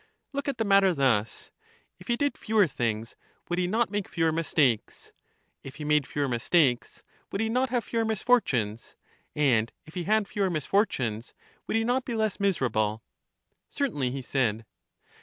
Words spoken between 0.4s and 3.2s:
at the matter thus: If he did fewer things